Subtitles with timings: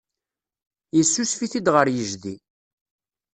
[0.97, 2.35] Yessusef-it-id ɣer yejdi.